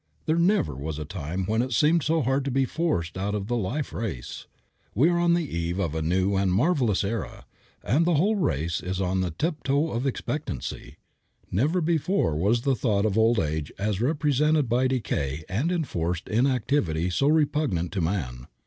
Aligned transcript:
There 0.25 0.39
never 0.39 0.75
was 0.75 0.97
a 0.97 1.05
time 1.05 1.45
when 1.45 1.61
it 1.61 1.73
seemed 1.73 2.01
so 2.01 2.23
hard 2.23 2.43
to 2.45 2.49
be 2.49 2.65
forced 2.65 3.19
out 3.19 3.35
of 3.35 3.45
the 3.45 3.55
life 3.55 3.93
race. 3.93 4.47
We 4.95 5.09
are 5.11 5.19
on 5.19 5.35
the 5.35 5.43
eve 5.47 5.77
of 5.77 5.93
a 5.93 6.01
new 6.01 6.35
and 6.35 6.51
marvelous 6.51 7.03
era, 7.03 7.45
and 7.83 8.03
the 8.03 8.15
whole 8.15 8.35
race 8.35 8.81
is 8.81 8.99
on 8.99 9.21
the 9.21 9.29
tiptoe 9.29 9.91
of 9.91 10.07
expectancy. 10.07 10.97
Never 11.51 11.81
before 11.81 12.35
was 12.35 12.61
the 12.61 12.73
thought 12.75 13.05
of 13.05 13.15
old 13.15 13.37
age 13.39 13.71
as 13.77 14.01
represented 14.01 14.67
by 14.67 14.87
decay 14.87 15.43
and 15.47 15.71
enforced 15.71 16.27
inactivity 16.27 17.11
so 17.11 17.27
repugnant 17.27 17.91
to 17.91 18.01
man. 18.01 18.47